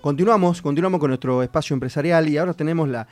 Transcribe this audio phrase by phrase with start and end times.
[0.00, 3.06] Continuamos, continuamos con nuestro espacio empresarial y ahora tenemos la,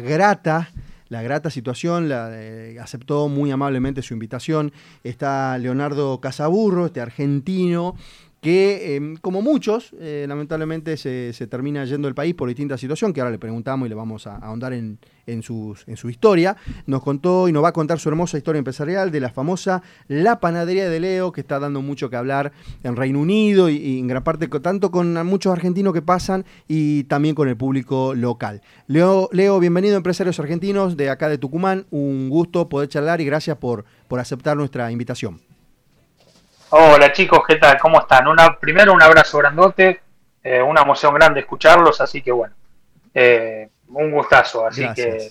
[0.00, 0.70] grata
[1.08, 2.32] la grata situación, la,
[2.80, 4.72] aceptó muy amablemente su invitación.
[5.02, 7.96] Está Leonardo Casaburro, este argentino,
[8.44, 13.22] que em, como muchos, eh, lamentablemente se, termina yendo del país por distintas situaciones, que
[13.22, 16.54] ahora le preguntamos y le vamos a, ahondar en, en, sus, en su historia.
[16.84, 20.40] Nos contó y nos va a contar su hermosa historia empresarial de la famosa La
[20.40, 24.22] Panadería de Leo, que está dando mucho que hablar en Reino Unido y, en gran
[24.22, 28.60] parte tanto con muchos argentinos que pasan y también con el público local.
[28.88, 33.56] Leo, Leo bienvenido Empresarios Argentinos de acá de Tucumán, un gusto poder charlar y gracias
[33.56, 35.40] por, por aceptar nuestra invitación.
[36.70, 37.78] Hola chicos, ¿qué tal?
[37.78, 38.26] ¿Cómo están?
[38.26, 40.00] Una, primero un abrazo grandote,
[40.42, 42.54] eh, una emoción grande escucharlos, así que bueno,
[43.12, 45.30] eh, un gustazo, así que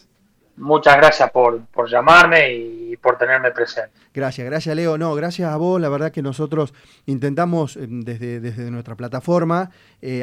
[0.55, 3.91] muchas gracias por, por llamarme y por tenerme presente.
[4.14, 4.98] Gracias, gracias Leo.
[4.98, 5.82] No, gracias a vos.
[5.82, 6.74] La verdad que nosotros
[7.08, 9.72] intentamos eh, desde, desde nuestra plataforma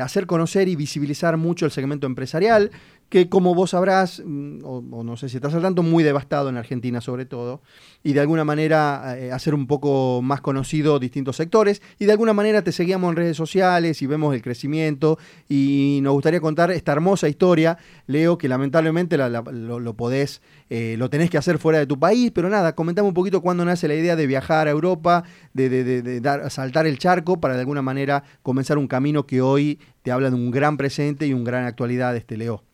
[0.00, 2.70] hacer conocer y visibilizar mucho el segmento empresarial,
[3.10, 6.56] que como vos sabrás, mm, o, no sé si estás al tanto, muy devastado en
[6.56, 7.60] Argentina sobre todo,
[8.04, 12.32] y de alguna manera eh, hacer un poco más conocido distintos sectores, y de alguna
[12.32, 16.92] manera te seguíamos en redes sociales y vemos el crecimiento, y nos gustaría contar esta
[16.92, 21.98] hermosa historia, Leo, que lamentablemente lo, podés, eh, lo tenés que hacer fuera de tu
[21.98, 26.20] país, pero nada, comentame un poquito cuándo nace la idea de viajar a Europa, de,
[26.20, 30.30] dar, saltar el charco para de alguna manera comenzar un camino que hoy te habla
[30.30, 32.69] de un gran presente y un gran actualidad, este Leo.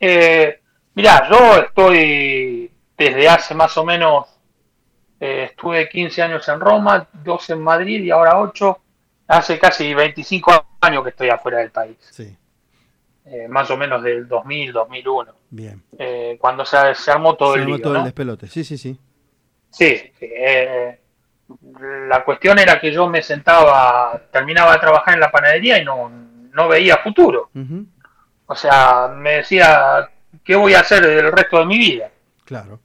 [0.00, 0.60] Eh,
[0.94, 4.26] mirá, yo estoy desde hace más o menos,
[5.20, 8.78] eh, estuve 15 años en Roma, 12 en Madrid y ahora 8.
[9.28, 11.96] Hace casi 25 años que estoy afuera del país.
[12.10, 12.36] Sí.
[13.26, 15.34] Eh, más o menos del 2000, 2001.
[15.50, 15.82] Bien.
[15.98, 16.76] Eh, cuando se,
[17.10, 18.98] armó todo el lío, todo el despelote, sí, sí, sí.
[19.70, 20.12] Sí,
[22.08, 26.10] la cuestión era que yo me sentaba, terminaba de trabajar en la panadería y no,
[26.10, 27.50] no veía futuro.
[28.50, 30.10] O sea, me decía,
[30.42, 32.10] ¿qué voy a hacer el resto de mi vida?
[32.44, 32.80] Claro.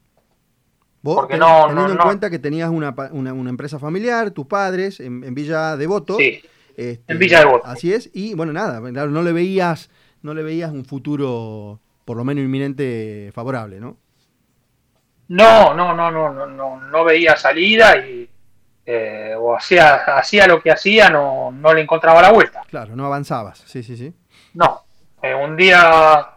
[1.01, 5.33] Vos, Porque no, teniendo en cuenta que tenías una, una, empresa familiar, tus padres, en,
[5.33, 6.17] Villa Devoto.
[6.17, 6.39] Sí,
[6.77, 7.65] este, en Villa Devoto.
[7.65, 9.89] Así es, y bueno, nada, no le veías,
[10.21, 13.97] no le veías un futuro, por lo menos inminente, favorable, ¿no?
[15.29, 18.29] No, no, no, no, no, no, no veía salida y
[18.85, 22.61] eh, o hacía, hacía lo que hacía, no, no le encontraba la vuelta.
[22.67, 24.13] Claro, no avanzabas, sí, sí, sí.
[24.53, 24.85] No,
[25.25, 26.29] eh, un día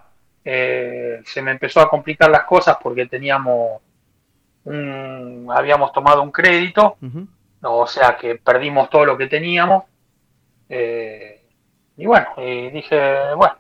[0.43, 3.83] eh, se me empezó a complicar las cosas porque teníamos
[4.65, 6.97] un, habíamos tomado un crédito,
[7.63, 9.85] o sea que perdimos todo lo que teníamos.
[10.71, 11.45] Eh,
[11.99, 13.57] y bueno, dije, bueno,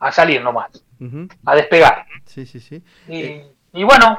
[0.00, 0.84] a salir nomás,
[1.44, 2.06] a despegar.
[2.24, 2.82] Sí, sí, sí.
[3.08, 4.18] Y, bueno,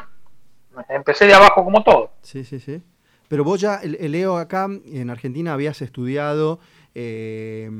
[0.87, 2.11] empecé de abajo como todo.
[2.21, 2.81] Sí, sí, sí.
[3.31, 6.59] Pero vos ya, Leo, acá en Argentina habías estudiado
[6.93, 7.71] eh,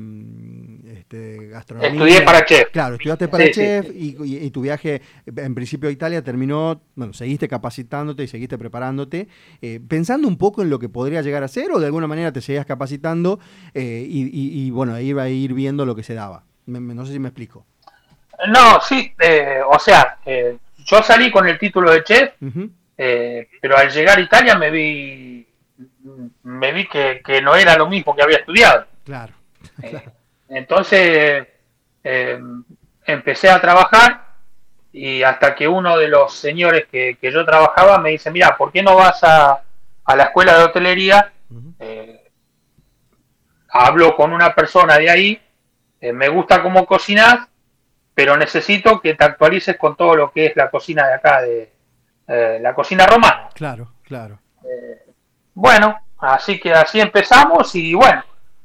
[0.96, 1.90] este, gastronomía.
[1.90, 2.70] Estudié para chef.
[2.70, 8.22] Claro, estudiaste para chef Y, tu viaje, en principio a Italia, terminó, bueno, seguiste capacitándote
[8.22, 9.28] y seguiste preparándote,
[9.60, 12.32] eh, pensando un poco en lo que podría llegar a ser o de alguna manera
[12.32, 13.38] te seguías capacitando
[13.74, 16.44] eh, y, bueno, iba a ir viendo lo que se daba.
[16.64, 17.66] no sé si me explico.
[18.48, 22.30] No, sí, eh, o sea, yo salí con el título de chef,
[23.60, 25.46] pero al llegar a Italia me vi
[26.42, 28.86] me vi que, no era lo mismo que había estudiado.
[29.04, 29.32] Claro.
[29.82, 30.02] Eh,
[30.48, 31.46] entonces
[32.04, 32.40] eh,
[33.06, 34.32] empecé a trabajar
[34.92, 38.82] y hasta que uno de los señores que, yo trabajaba me dice, mira, ¿por qué
[38.82, 39.62] no vas a,
[40.04, 41.32] a la escuela de hotelería?
[41.78, 42.30] Eh,
[43.68, 45.42] hablo con una persona de ahí,
[46.00, 47.48] me gusta cómo cocinas,
[48.14, 51.71] pero necesito que te actualices con todo lo que es la cocina de acá, de
[52.60, 53.48] la cocina romana.
[53.54, 54.38] Claro, claro.
[55.54, 58.24] bueno, así que así empezamos y bueno,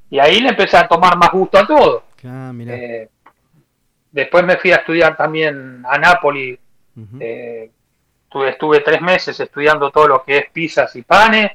[0.09, 2.03] y ahí le empecé a tomar más gusto a todo.
[2.25, 3.09] Ah, eh,
[4.11, 6.59] después me fui a estudiar también a Nápoles.
[7.19, 7.71] Eh,
[8.47, 11.51] estuve, tres meses estudiando todo lo que es pizzas y panes.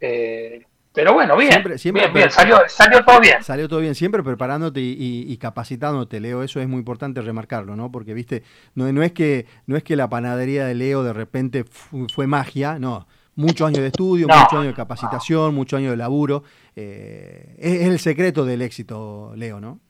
[0.00, 0.64] Eh,
[0.96, 2.58] pero bueno, bien, siempre, bien, salió,
[3.04, 3.42] todo bien.
[3.42, 7.92] Salió todo bien, siempre preparándote y, capacitándote, Leo, eso es muy importante remarcarlo, ¿no?
[7.92, 8.42] Porque, viste,
[8.74, 11.66] no, no, es, que, no es que la panadería de Leo de repente
[12.14, 16.44] fue magia, no, muchos años de estudio, muchos años de capacitación, muchos años de laburo.
[16.74, 19.80] Eh, es, el secreto del éxito, Leo, ¿no?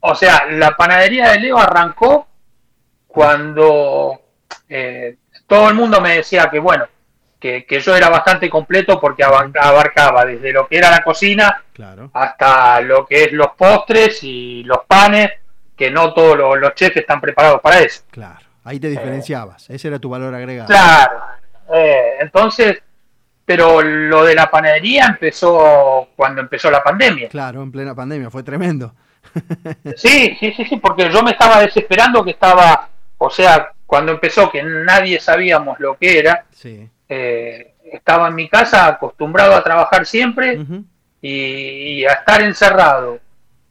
[0.00, 2.28] O sea, la panadería de Leo arrancó
[3.06, 4.20] cuando
[4.68, 6.84] eh, todo el mundo me decía que, bueno,
[7.40, 11.64] que, yo era bastante completo porque abarcaba desde lo que era la cocina
[12.12, 15.30] hasta lo que es los postres y los panes,
[15.74, 18.02] que no todos los, chefs están preparados para eso.
[18.10, 20.68] Claro, ahí te diferenciabas, ese era tu valor agregado.
[20.68, 21.20] Claro,
[22.20, 22.82] entonces
[23.50, 27.28] pero lo de la panadería empezó cuando empezó la pandemia.
[27.28, 28.94] Claro, en plena pandemia, fue tremendo.
[29.96, 32.88] sí, sí, sí, sí, porque yo me estaba desesperando que estaba,
[33.18, 36.88] o sea, cuando empezó que nadie sabíamos lo que era, sí.
[37.10, 40.58] Eh, estaba en mi casa acostumbrado a trabajar siempre
[41.20, 41.30] y,
[42.00, 43.18] y a estar encerrado,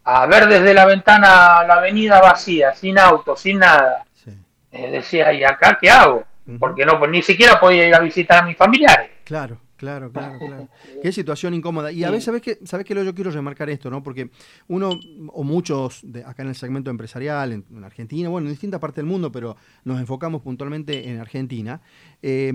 [0.03, 4.05] a ver desde la ventana la avenida vacía, sin auto, sin nada.
[4.13, 4.31] Sí.
[4.71, 6.23] Eh, decía, ¿y acá qué hago?
[6.59, 9.11] Porque no, pues ni siquiera podía ir a visitar a mis familiares.
[9.23, 10.67] Claro, claro, claro, claro.
[11.01, 11.91] Qué situación incómoda.
[11.91, 12.57] Y a veces, ¿sabes qué?
[12.65, 12.95] ¿Sabes qué?
[12.95, 14.01] Lo- Yo quiero remarcar esto, ¿no?
[14.01, 14.31] Porque
[14.67, 14.89] uno,
[15.27, 18.97] o muchos, de acá en el segmento empresarial, en, en Argentina, bueno, en distintas partes
[18.97, 19.55] del mundo, pero
[19.85, 21.81] nos enfocamos puntualmente en Argentina,
[22.23, 22.51] eh,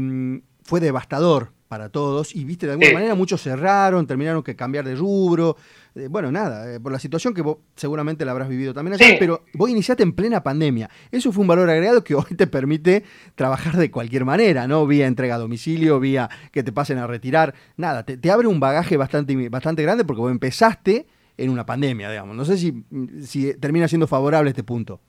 [0.64, 2.94] fue devastador para todos y, viste, de alguna Sí.
[2.94, 5.56] manera muchos cerraron, terminaron que cambiar de rubro.
[5.96, 9.06] Eh, bueno, nada, eh, por la situación que vos seguramente la habrás vivido también allá,
[9.06, 9.16] Sí.
[9.19, 10.88] pero vos iniciaste en plena pandemia.
[11.11, 13.02] Eso fue un valor agregado que hoy te permite
[13.34, 14.87] trabajar de cualquier manera, ¿no?
[14.87, 17.55] Vía entrega a domicilio, vía que te pasen a retirar.
[17.76, 21.06] Nada, te, te abre un bagaje bastante, bastante grande porque vos empezaste
[21.37, 22.37] en una pandemia, digamos.
[22.37, 22.84] No sé si,
[23.25, 25.00] si termina siendo favorable este punto.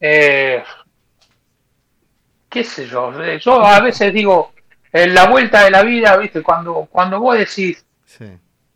[0.00, 0.62] Eh,
[2.52, 4.52] qué sé yo, eh, yo a veces digo,
[4.92, 6.42] en la vuelta de la vida, ¿viste?
[6.42, 8.26] Cuando, cuando vos decís Sí.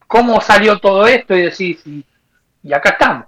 [0.06, 2.04] cómo salió todo esto y decís, y,
[2.62, 3.26] y acá estamos.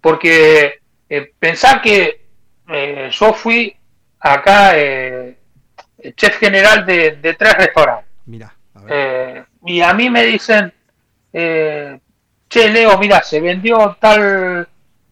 [0.00, 2.26] Porque eh, pensar que
[2.68, 3.76] eh, yo fui
[4.18, 5.36] acá eh,
[6.16, 8.06] chef general de, de tres restaurantes.
[8.24, 8.92] Mirá, a ver.
[8.92, 10.72] Eh, y a mí me dicen,
[11.32, 14.66] che, Leo, mira, se vendió tal,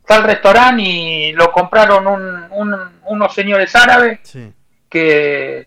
[0.06, 4.52] tal restaurante y lo compraron un- un- unos señores árabes sí.
[4.88, 5.66] que,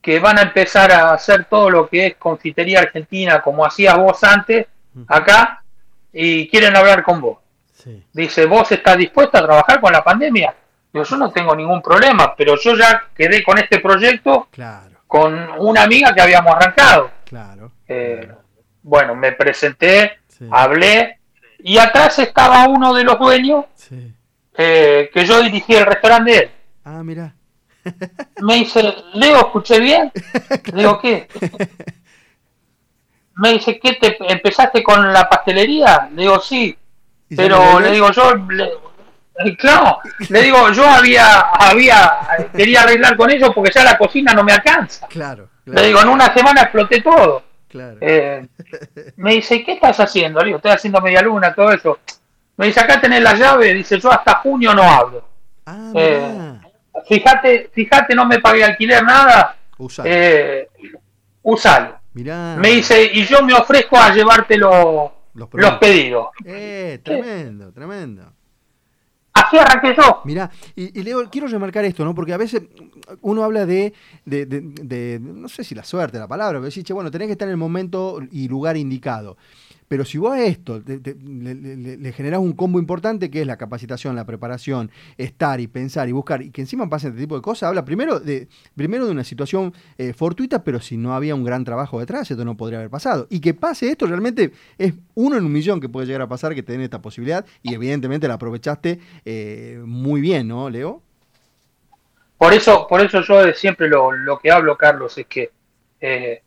[0.00, 4.22] que van a empezar a hacer todo lo que es confitería argentina, como hacías vos
[4.24, 4.66] antes,
[5.08, 5.62] acá,
[6.12, 7.38] y quieren hablar con vos.
[7.72, 8.02] Sí.
[8.12, 10.54] Dice, ¿vos estás dispuesta a trabajar con la pandemia?
[10.92, 15.34] Digo, yo no tengo ningún problema, pero yo ya quedé con este proyecto Claro, con
[15.58, 17.10] una amiga que habíamos arrancado.
[17.24, 17.72] claro.
[17.86, 18.40] Eh, claro.
[18.82, 20.46] bueno, me presenté, Sí.
[20.50, 21.18] hablé,
[21.60, 24.12] y atrás estaba uno de los dueños Sí.
[24.58, 26.50] eh, que yo dirigí el restaurante de él.
[26.86, 27.34] Ah, mirá.
[28.42, 30.12] Me dice, Leo, ¿escuché bien?
[30.72, 31.28] Le Digo, ¿qué?
[33.36, 36.08] Me dice, ¿qué te empezaste con la pastelería?
[36.14, 36.76] Le digo, sí,
[37.28, 39.98] ¿Y ya pero le digo, yo, le- claro,
[40.30, 42.18] le digo, yo había, había,
[42.56, 45.06] quería arreglar con ellos porque ya la cocina no me alcanza.
[45.08, 45.80] Claro, claro.
[45.80, 47.42] Le digo, en una semana exploté todo.
[47.68, 47.98] claro.
[48.00, 48.46] Eh,
[49.16, 50.38] me dice, ¿qué estás haciendo?
[50.40, 51.98] Le digo, estoy haciendo media luna, todo eso.
[52.56, 53.74] Me dice, acá tenés la llave.
[53.74, 55.28] Dice, yo hasta junio no hablo.
[55.66, 56.58] ah, eh.
[57.06, 59.56] Fíjate, fíjate, no me pagué alquiler, nada.
[59.78, 60.02] Usá.
[60.06, 60.68] Eh,
[61.42, 61.96] usalo.
[62.14, 62.56] mirá.
[62.58, 66.28] Me dice, y yo me ofrezco a llevarte lo- Los pedidos.
[66.44, 68.32] Eh, tremendo, tremendo.
[69.34, 70.22] Así arranqué yo.
[70.24, 72.14] Mirá, y, y Leo, quiero remarcar esto, ¿no?
[72.14, 72.62] Porque a veces
[73.20, 73.92] uno habla de,
[74.24, 77.26] de, de- de- no sé si la suerte, la palabra, pero decís, che, bueno, tenés
[77.26, 79.36] que estar en el momento y lugar indicado.
[79.88, 84.16] Pero si vos a esto le, le- generás un combo importante que es la capacitación,
[84.16, 87.68] la preparación, estar y pensar y buscar, y que encima pasen este tipo de cosas,
[87.68, 91.64] habla primero de, primero de una situación eh, fortuita, pero si no había un gran
[91.64, 93.26] trabajo detrás, esto no podría haber pasado.
[93.30, 96.54] Y que pase esto realmente es uno en un millón que puede llegar a pasar
[96.54, 101.02] que te den esta posibilidad, y evidentemente la aprovechaste eh, muy bien, ¿no, Leo?
[102.38, 105.50] Por eso, por eso yo siempre lo, lo que hablo, Carlos, es que
[106.00, 106.42] eh,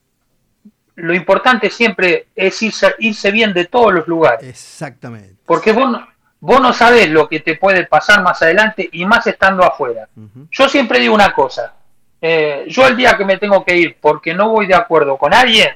[0.96, 4.48] lo importante siempre es irse, irse bien de todos los lugares.
[4.48, 5.36] Exactamente.
[5.46, 6.08] Porque vos no,
[6.40, 10.08] vos no sabés lo que te puede pasar más adelante y más estando afuera.
[10.52, 11.74] Yo siempre digo una cosa.
[12.22, 15.34] eh, yo el día que me tengo que ir porque no voy de acuerdo con
[15.34, 15.70] alguien,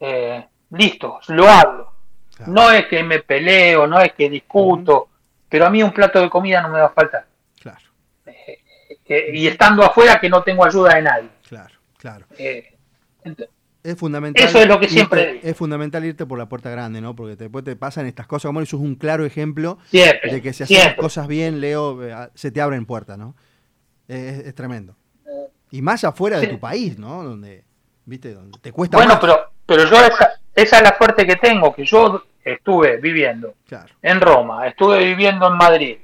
[0.00, 1.92] eh, listo, lo hablo.
[2.36, 2.52] Claro.
[2.52, 5.08] No es que me peleo, no es que discuto,
[5.48, 7.26] pero a mí un plato de comida no me va a faltar.
[7.60, 7.80] Claro,
[9.08, 11.28] Eh, y estando afuera que no tengo ayuda de nadie.
[11.48, 12.26] claro, claro.
[12.38, 12.74] Eh,
[13.24, 13.48] ent-
[13.86, 14.44] Es fundamental.
[14.46, 15.40] Eso es lo que irte- siempre digo.
[15.44, 17.14] Es fundamental irte por la puerta grande, ¿no?
[17.14, 18.48] Porque después te pasan estas cosas.
[18.48, 20.32] Como eso es un claro ejemplo siempre.
[20.32, 23.34] de que si haces las cosas bien, Leo, eh, se te abren puertas, ¿no?
[24.08, 24.96] Es, es tremendo.
[25.70, 27.22] Y más afuera de tu país, ¿no?
[27.22, 27.64] Donde,
[28.04, 29.20] viste, donde te cuesta Bueno, más.
[29.20, 33.92] pero, pero yo esa, esa es la suerte que tengo, que yo estuve viviendo Claro,
[34.02, 35.96] en Roma, estuve viviendo en Madrid,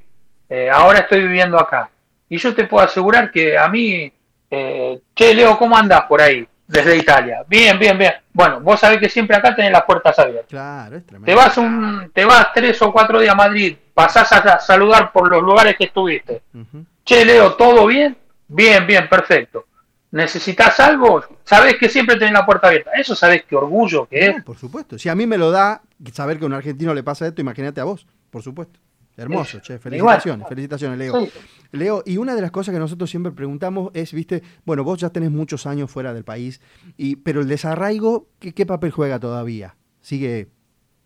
[0.48, 1.90] eh, ahora estoy viviendo acá.
[2.28, 4.12] Y yo te puedo asegurar que a mí,
[4.50, 6.46] eh, che, Leo, ¿cómo andás por ahí?
[6.72, 7.44] Desde Italia.
[7.46, 8.14] Bien, bien, bien.
[8.32, 10.48] Bueno, vos sabés que siempre acá tenés las puertas abiertas.
[10.48, 11.26] claro, es tremendo.
[11.26, 15.28] Te vas un, te vas tres o cuatro días a Madrid, pasás a saludar por
[15.30, 16.40] los lugares que estuviste.
[16.54, 16.86] Ujú.
[17.04, 18.16] Che, Leo, ¿todo bien?
[18.48, 19.66] Bien, bien, perfecto.
[20.12, 21.22] ¿Necesitas algo?
[21.44, 22.92] Sabés que siempre tenés la puerta abierta.
[22.94, 24.42] Eso sabés qué orgullo que es.
[24.42, 24.98] Por supuesto.
[24.98, 25.82] Si a mí me lo da
[26.14, 28.80] saber que a un argentino le pasa esto, imagínate a vos, por supuesto.
[29.16, 31.28] Hermoso, che, felicitaciones, felicitaciones, Leo.
[31.72, 35.10] Leo, y una de las cosas que nosotros siempre preguntamos es, viste, bueno, vos ya
[35.10, 36.60] tenés muchos años fuera del país,
[36.96, 39.76] y, pero el desarraigo, ¿qué, qué papel juega todavía?
[40.00, 40.48] ¿Sigue,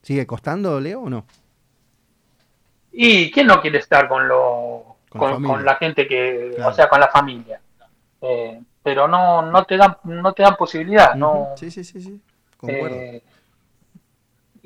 [0.02, 1.26] ¿Sigue costando, Leo, o no?
[2.92, 7.08] ¿Y quién no quiere estar con lo con, la gente que, o sea, con la
[7.08, 7.60] familia?
[8.22, 11.48] Eh, pero no, no te dan, no te dan posibilidad, no.
[11.56, 12.20] Sí, sí, sí, sí.
[12.56, 12.96] Concuerdo.
[12.96, 13.22] Eh,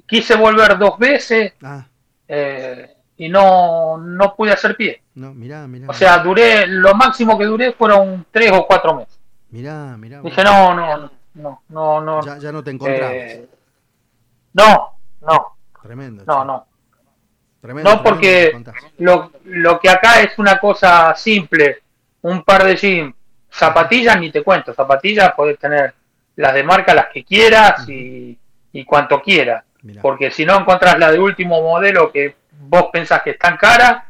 [0.06, 1.54] quise volver dos veces.
[1.62, 1.86] Ah.
[2.28, 5.02] Eh, y no, no pude hacer pie.
[5.14, 5.88] No, mirá, mirá.
[5.90, 9.20] O sea, duré, lo máximo que duré fueron tres o cuatro meses.
[9.50, 10.22] Mirá, mirá.
[10.22, 12.22] Dije, no, no, no, no, no.
[12.22, 13.12] Ya, ya no te encontrabas.
[13.12, 13.48] Eh,
[14.54, 15.46] no, no.
[15.82, 16.24] Tremendo.
[16.26, 16.66] No, no.
[17.60, 18.58] Tremendo, no, porque
[18.96, 21.82] lo, lo que acá es una cosa simple,
[22.22, 23.14] un par de jeans,
[23.50, 25.92] zapatillas ni te cuento, zapatillas podés tener
[26.36, 28.38] las de marca las que quieras y,
[28.72, 29.62] y cuanto quieras.
[30.00, 32.39] Porque si no encontrás la de último modelo que
[32.70, 34.04] vos pensás que están caras,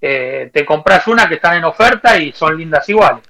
[0.00, 3.24] eh, te compras una que están en oferta y son lindas iguales.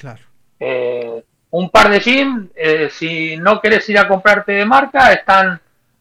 [0.58, 5.60] Eh, un par de jeans, eh, si no querés ir a comprarte de marca, están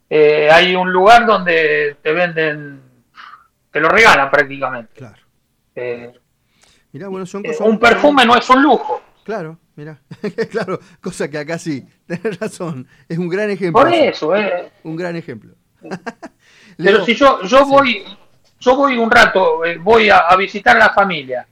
[0.09, 2.83] hay un lugar donde te venden,
[3.71, 4.93] te lo regalan prácticamente.
[4.93, 5.23] Claro.
[7.09, 9.01] bueno, son un perfume no es un lujo.
[9.23, 10.01] Claro, mira,
[10.51, 13.81] claro, cosa que acá sí, tenés razón, es un gran ejemplo.
[13.81, 14.71] Por eso, eh.
[14.83, 15.55] Un gran ejemplo.
[16.77, 18.03] Pero si yo, yo voy,
[18.63, 21.45] yo voy un rato, eh, voy a, visitar a la familia.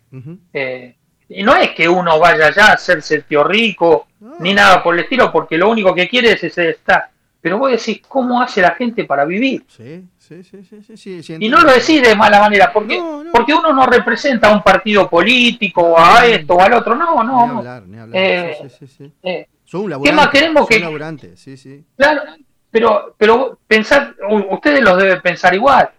[0.54, 0.96] Eh,
[1.30, 4.08] y no es que uno vaya allá a hacerse el tío rico,
[4.40, 7.10] ni nada por el estilo, porque lo único que quiere es ese estar.
[7.40, 9.66] Pero vos decís, ¿cómo hace la gente para vivir?
[9.68, 11.24] Sí, sí, sí, sí.
[11.24, 13.02] sí, y no lo decís de mala manera, porque,
[13.32, 16.96] porque uno no representa a un partido político, o a esto o al otro.
[16.96, 17.48] No, no.
[17.48, 18.22] Ni hablar, ni hablar.
[18.22, 19.46] Eh, sí, sí, sí.
[19.66, 21.36] Son un ¿Qué más queremos que.?
[21.36, 21.84] sí, sí.
[21.98, 22.22] Claro,
[22.70, 24.16] pero, pero pensar,
[24.50, 25.90] ustedes los deben pensar igual,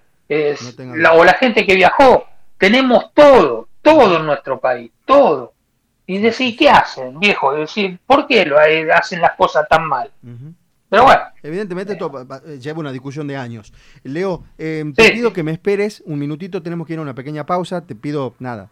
[1.12, 2.24] o la gente que viajó,
[2.58, 5.52] tenemos todo, todo en nuestro país, todo.
[6.06, 7.54] Y decir, ¿qué hacen, viejo?
[7.54, 10.10] Decir, ¿por qué lo hacen las cosas tan mal?
[10.88, 11.22] Pero bueno.
[11.42, 13.72] Evidentemente eh, lleva una discusión de años.
[14.02, 17.46] Leo, eh, te pido que me esperes un minutito, tenemos que ir a una pequeña
[17.46, 18.68] pausa, te pido nada,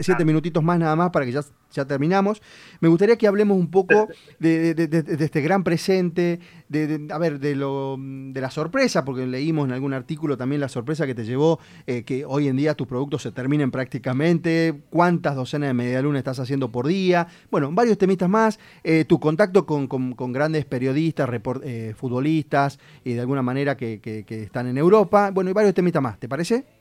[0.00, 2.40] Siete, minutitos más nada más para que ya, terminamos.
[2.80, 4.74] Me gustaría que hablemos un poco de,
[5.20, 9.92] este gran presente, de, a ver, de, lo, de la sorpresa, porque leímos en algún
[9.92, 13.32] artículo también la sorpresa que te llevó eh, que hoy en día tus productos se
[13.32, 19.04] terminen prácticamente, cuántas docenas de medialuna estás haciendo por día, bueno, varios temistas más, eh,
[19.04, 19.88] tu contacto con,
[20.32, 21.28] grandes periodistas,
[21.62, 26.02] eh, futbolistas y de alguna manera que, que están en Europa, bueno, y varios temistas
[26.02, 26.79] más, ¿te parece?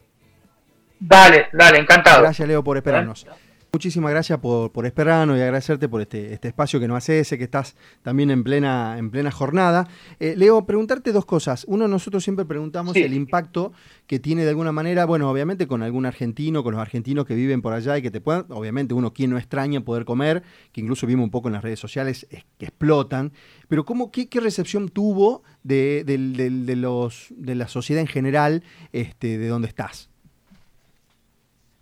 [0.99, 2.21] Dale, dale, encantado.
[2.21, 3.25] Gracias, Leo, por esperarnos.
[3.71, 7.37] Muchísimas gracias por, por, esperarnos y agradecerte por este, este espacio que nos hace ese,
[7.37, 9.87] que estás también en plena, en plena jornada.
[10.19, 11.65] Eh, Leo, preguntarte dos cosas.
[11.67, 13.71] Uno, nosotros siempre preguntamos el impacto
[14.07, 17.61] que tiene de alguna manera, bueno, obviamente con algún argentino, con los argentinos que viven
[17.61, 20.41] por allá y que te puedan, obviamente uno quien no extraña poder comer,
[20.71, 22.25] que incluso vimos un poco en las redes sociales
[22.57, 23.33] que explotan,
[23.67, 28.63] pero ¿cómo, qué, qué recepción tuvo de, de, los, de la sociedad en general
[28.93, 30.09] este, de dónde estás?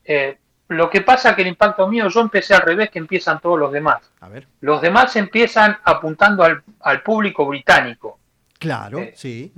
[0.07, 0.37] Eh,
[0.69, 3.71] lo que pasa que el impacto mío, yo empecé al revés que empiezan todos los
[3.71, 4.11] demás.
[4.21, 4.47] A ver.
[4.61, 8.19] Los demás empiezan apuntando al, público británico.
[8.57, 9.53] Claro, eh, sí.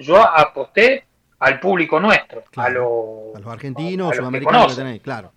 [0.00, 1.06] Yo, aposté
[1.38, 5.32] al público nuestro, a, los argentinos, sudamericanos que, tenéis, claro.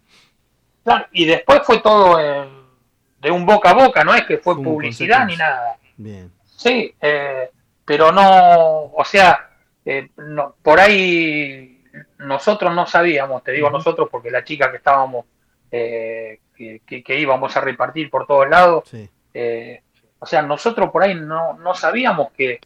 [1.12, 5.36] Y después fue todo de un boca a boca, no es que fue, publicidad ni
[5.36, 5.78] nada.
[5.98, 6.32] Bien.
[6.46, 7.50] Sí, eh,
[7.84, 9.50] pero no, o sea,
[10.18, 11.77] no, por ahí
[12.20, 15.26] nosotros no sabíamos, te digo nosotros porque la chica que estábamos,
[15.72, 18.90] eh, que, íbamos a repartir por todos lados,
[19.34, 19.82] eh,
[20.20, 22.60] o sea, nosotros por ahí no, no sabíamos que,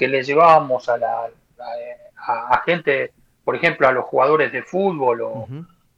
[0.00, 1.28] le llevábamos a la
[2.16, 3.12] a, gente,
[3.44, 5.48] por ejemplo, a los jugadores de fútbol o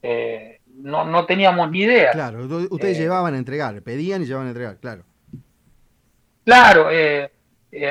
[0.03, 2.13] eh, no, no teníamos ni idea.
[2.13, 5.03] Claro, ustedes llevaban a entregar, pedían y llevaban a entregar, claro.
[6.45, 6.89] Claro,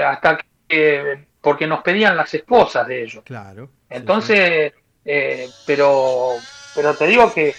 [0.06, 3.24] hasta que porque nos pedían las esposas de ellos.
[3.24, 3.70] Claro.
[3.90, 4.74] Entonces,
[5.12, 6.34] eh, pero,
[6.76, 7.56] pero te digo que,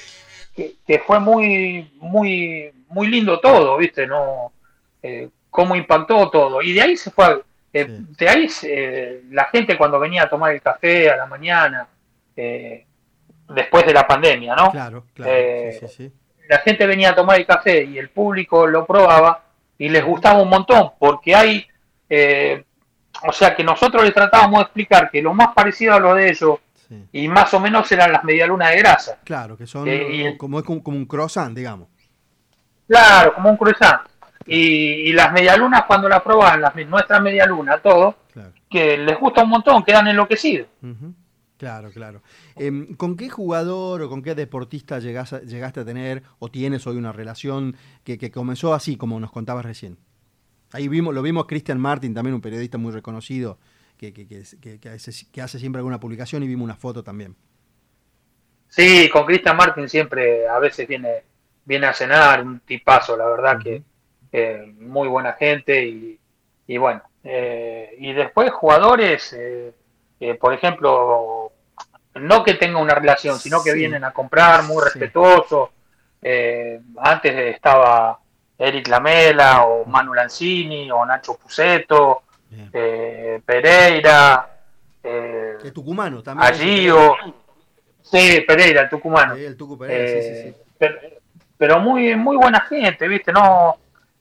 [0.55, 4.07] que, fue muy, muy, muy lindo todo, ¿viste?
[4.07, 4.53] No,
[5.03, 6.63] eh, cómo impactó todo.
[6.63, 7.43] Y de ahí se fue,
[7.73, 8.49] eh, de ahí
[9.33, 11.89] la gente cuando venía a tomar el café a la mañana,
[12.37, 14.71] después de la pandemia, ¿no?
[14.71, 15.33] Claro, claro.
[16.49, 19.43] La gente venía a tomar el café y el público lo probaba
[19.77, 21.67] y les gustaba un montón, porque hay,
[23.25, 26.29] o sea que nosotros les tratábamos de explicar que lo más parecido a lo de
[26.29, 26.61] ellos
[27.13, 29.19] y más o menos eran las medialunas de grasa.
[29.25, 31.89] Claro, que son eh, como, es como, un croissant, digamos.
[32.89, 34.03] Claro, como un croissant.
[34.47, 38.17] Y, las medialunas cuando las proban, las, nuestras medialunas, todo,
[38.69, 40.67] que les gusta un montón, quedan enloquecidos.
[41.61, 42.23] Claro, claro.
[42.57, 47.13] Em, ¿Con qué jugador o con qué deportista llegaste a tener o tienes hoy una
[47.13, 49.99] relación que, comenzó así, como nos contabas recién?
[50.73, 53.59] Ahí vimos, lo vimos Christian Martin, también un periodista muy reconocido,
[54.01, 57.37] que, que, hace, siempre alguna publicación y vimos una foto también.
[58.69, 61.25] Sí, con Christian Martin siempre a veces viene,
[61.65, 63.83] viene a cenar, un tipazo, la verdad que
[64.79, 65.85] muy buena gente
[66.67, 67.03] y, bueno.
[67.23, 69.75] Eh, y después jugadores, eh,
[70.21, 71.53] eh, por ejemplo,
[72.15, 75.73] no que tenga una relación, sino que vienen a comprar, muy respetuoso.
[76.99, 78.19] antes estaba
[78.59, 81.39] Eric Lamela o Manu Lanzini o Nacho
[82.51, 84.51] Puceto, Pereira.
[85.03, 86.53] el tucumano también.
[86.53, 86.89] Allí
[88.03, 89.35] Sí, Pereira, el tucumano.
[89.35, 89.57] el
[90.79, 90.99] Pero,
[91.57, 93.33] pero, muy, muy buena gente, ¿viste?
[93.33, 93.77] No,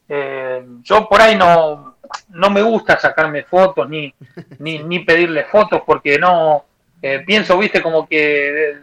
[0.07, 1.95] eh, yo por ahí no,
[2.29, 4.13] no me gusta sacarme fotos ni,
[4.59, 6.65] ni, ni pedirle fotos porque no
[7.01, 8.79] eh, pienso, viste, como que eh,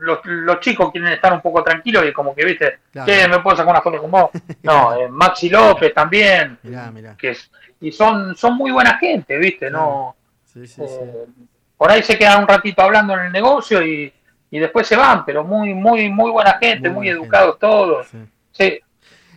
[0.00, 3.56] los, los, chicos quieren estar un poco tranquilos y como que, viste, que me puedo
[3.56, 4.30] sacar una foto con vos.
[4.62, 6.58] No, Maxi López también.
[7.18, 7.50] Que es,
[7.80, 10.16] y son, son muy buena gente, viste, no.
[11.76, 14.12] por ahí se quedan un ratito hablando en el negocio y,
[14.50, 18.08] y después se van, pero muy, muy, muy buena gente, muy, educados todos.
[18.52, 18.80] Sí.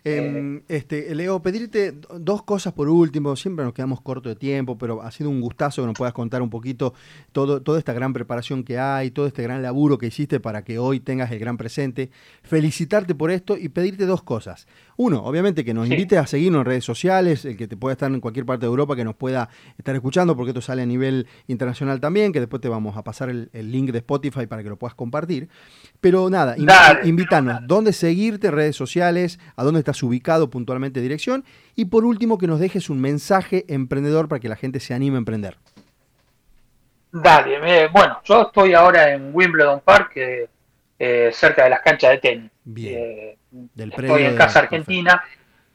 [0.03, 5.01] Em, este, Leo, pedirte dos cosas por último, siempre nos quedamos corto de tiempo, pero
[5.01, 6.93] ha sido un gustazo que nos puedas contar un poquito
[7.31, 10.79] todo, toda esta gran preparación que hay, todo este gran laburo que hiciste para que
[10.79, 12.11] hoy tengas el gran presente.
[12.43, 14.67] Felicitarte por esto y pedirte dos cosas.
[15.01, 18.11] Uno, obviamente que nos invites a seguirnos en redes sociales, el que te pueda estar
[18.11, 21.25] en cualquier parte de Europa, que nos pueda estar escuchando, porque esto sale a nivel
[21.47, 24.75] internacional también, que después te vamos a pasar el, link de Spotify para que lo
[24.75, 25.47] puedas compartir.
[26.01, 26.57] Pero nada,
[27.05, 31.45] invítanos, dónde seguirte redes sociales, a dónde estás ubicado puntualmente dirección.
[31.77, 35.15] Y por último, que nos dejes un mensaje emprendedor para que la gente se anime
[35.15, 35.55] a emprender.
[37.13, 40.11] Dale, bueno, yo estoy ahora en Wimbledon Park,
[40.99, 42.51] eh, cerca de las canchas de tenis.
[42.63, 42.99] Bien.
[42.99, 43.37] Eh,
[43.77, 45.23] estoy en Casa Argentina,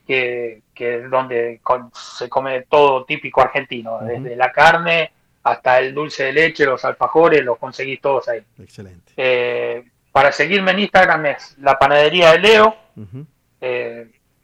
[0.06, 1.60] que, es donde
[1.94, 5.10] se come todo típico argentino, desde la carne
[5.42, 8.42] hasta el dulce de leche, los alfajores, los conseguís todos ahí.
[8.58, 9.12] Excelente.
[9.16, 12.76] Eh, para seguirme en Instagram es la panadería de Leo.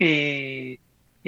[0.03, 0.79] Y,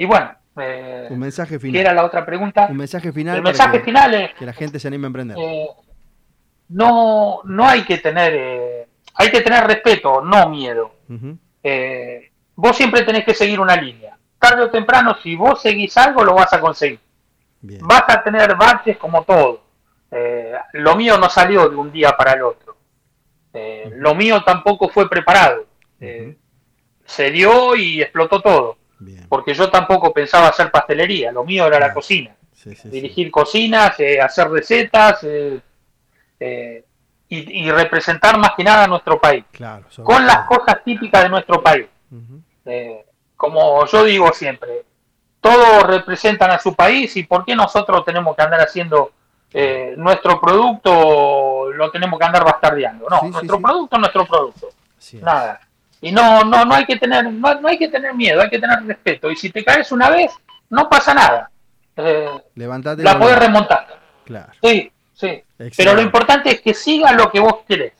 [0.05, 1.73] bueno, eh, un mensaje final.
[1.73, 2.67] ¿Qué era la otra pregunta?
[2.69, 3.37] Un mensaje final.
[3.37, 5.37] El mensaje que, final es que la gente se anime a emprender.
[6.69, 8.33] No, no hay que tener,
[9.13, 10.95] hay que tener respeto, no miedo.
[12.55, 14.17] vos siempre tenés que seguir una línea.
[14.39, 16.99] Tarde o temprano, si vos seguís algo, lo vas a conseguir.
[17.61, 19.63] Vas a tener baches como todo.
[20.73, 22.75] lo mío no salió de un día para el otro.
[23.95, 25.65] Lo mío tampoco fue preparado
[27.05, 28.77] se dio y explotó todo.
[29.27, 32.35] Porque yo tampoco pensaba hacer pastelería, lo mío era la cocina.
[32.85, 35.19] Dirigir cocinas, eh, hacer recetas
[36.39, 36.83] eh,
[37.29, 39.43] eh, y, representar más que nada a nuestro país.
[40.03, 41.87] con las cosas típicas de nuestro país.
[43.35, 44.85] como yo digo siempre,
[45.41, 49.11] todos representan a su país y ¿por qué nosotros tenemos que andar haciendo
[49.97, 53.07] nuestro producto, lo tenemos que andar bastardeando?
[53.09, 54.69] No, nuestro producto es nuestro producto.
[55.21, 55.59] Nada.
[56.03, 58.83] Y no, no, no hay que tener, no, hay que tener miedo, hay que tener
[58.83, 59.31] respeto.
[59.31, 60.33] Y si te caes una vez,
[60.69, 61.49] no pasa nada.
[61.95, 63.87] Eh, la puedes remontar.
[64.25, 64.51] Claro.
[64.61, 64.91] Sí,
[65.27, 65.71] sí.
[65.77, 67.93] Pero lo importante es que siga lo que vos querés.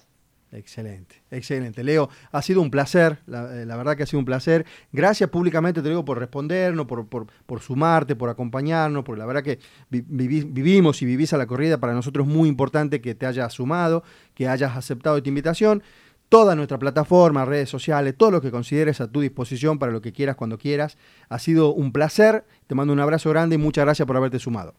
[0.51, 1.83] Excelente, excelente.
[1.83, 4.65] Leo, ha sido un placer, la, eh, verdad que ha sido un placer.
[4.91, 9.41] Gracias públicamente, te digo, por respondernos, por, por, por sumarte, por acompañarnos, porque la verdad
[9.41, 9.57] que
[9.89, 11.79] vivimos y vivís a la corrida.
[11.79, 14.03] Para nosotros es muy importante que te hayas sumado,
[14.35, 15.81] que hayas aceptado esta invitación
[16.29, 20.11] toda nuestra plataforma, redes sociales, todo lo que consideres a tu disposición para lo que
[20.11, 20.97] quieras cuando quieras.
[21.29, 24.73] Ha sido un placer, te mando un abrazo grande y muchas gracias por haberte sumado.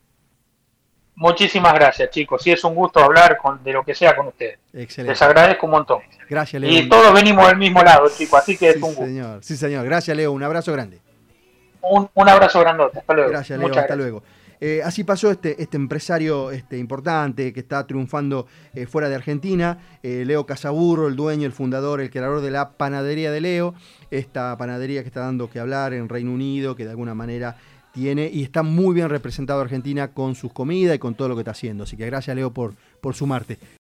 [1.16, 2.46] Muchísimas gracias, chicos.
[2.46, 4.58] Y es un gusto hablar con, de lo que sea con ustedes.
[4.72, 5.12] Excelente.
[5.12, 6.00] Les agradezco un montón.
[6.28, 6.70] Gracias, Leo.
[6.70, 9.04] Y todos venimos del mismo lado, chicos, así que es un gusto.
[9.04, 9.44] Señor.
[9.44, 9.84] Sí, señor.
[9.84, 10.32] Gracias, Leo.
[10.32, 11.00] Un abrazo grande.
[11.82, 12.98] Un, abrazo grandote.
[12.98, 13.30] Hasta luego.
[13.30, 13.78] Gracias, Leo.
[13.78, 14.22] hasta luego.
[14.60, 19.78] Eh, así pasó este, este empresario este, importante que está triunfando eh, fuera de Argentina,
[20.02, 23.74] eh, Leo Casaburro, el dueño, el fundador, el creador de la panadería de Leo,
[24.10, 27.56] esta panadería que está dando que hablar en Reino Unido, que de alguna manera
[27.94, 31.42] tiene y está muy bien representado Argentina con sus comidas y con todo lo que
[31.42, 31.84] está haciendo.
[31.84, 33.58] Así que gracias Leo por, por sumarte.